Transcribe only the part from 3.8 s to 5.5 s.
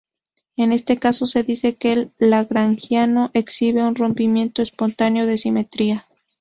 un rompimiento espontáneo de